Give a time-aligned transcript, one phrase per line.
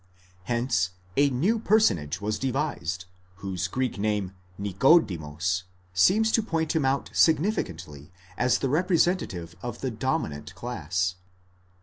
[0.45, 3.05] Hence a new personage was devised,
[3.35, 5.61] whose Greek name Νικόδημος
[5.93, 11.17] seems to point him out significantly as the representative of the dominant class.